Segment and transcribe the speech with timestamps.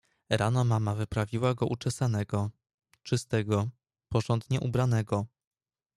[0.29, 2.49] Rano mama wyprawiła go uczesanego,
[3.03, 3.69] czystego,
[4.09, 5.25] porządnie ubranego.